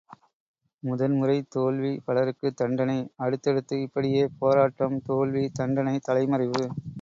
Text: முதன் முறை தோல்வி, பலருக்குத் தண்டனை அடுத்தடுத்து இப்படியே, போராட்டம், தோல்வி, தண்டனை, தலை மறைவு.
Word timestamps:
முதன் 0.83 1.15
முறை 1.15 1.35
தோல்வி, 1.49 2.01
பலருக்குத் 2.05 2.55
தண்டனை 2.55 2.97
அடுத்தடுத்து 3.17 3.81
இப்படியே, 3.81 4.27
போராட்டம், 4.39 4.97
தோல்வி, 5.03 5.49
தண்டனை, 5.51 5.99
தலை 6.01 6.25
மறைவு. 6.27 6.65